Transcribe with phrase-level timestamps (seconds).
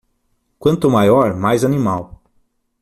[0.57, 2.19] Quanto maior, mais animal.